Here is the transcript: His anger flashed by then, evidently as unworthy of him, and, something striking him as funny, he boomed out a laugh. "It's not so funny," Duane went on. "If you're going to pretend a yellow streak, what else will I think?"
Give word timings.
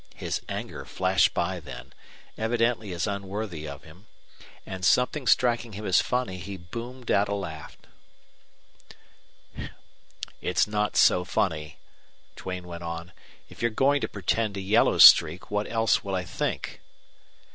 His 0.15 0.41
anger 0.49 0.83
flashed 0.83 1.31
by 1.35 1.59
then, 1.59 1.93
evidently 2.35 2.91
as 2.91 3.05
unworthy 3.05 3.67
of 3.67 3.83
him, 3.83 4.07
and, 4.65 4.83
something 4.83 5.27
striking 5.27 5.73
him 5.73 5.85
as 5.85 6.01
funny, 6.01 6.39
he 6.39 6.57
boomed 6.57 7.11
out 7.11 7.29
a 7.29 7.35
laugh. 7.35 7.77
"It's 10.41 10.65
not 10.65 10.95
so 10.97 11.23
funny," 11.23 11.77
Duane 12.35 12.65
went 12.67 12.81
on. 12.83 13.11
"If 13.47 13.61
you're 13.61 13.69
going 13.69 14.01
to 14.01 14.07
pretend 14.07 14.57
a 14.57 14.61
yellow 14.61 14.97
streak, 14.97 15.51
what 15.51 15.67
else 15.69 16.03
will 16.03 16.15
I 16.15 16.25
think?" 16.25 16.81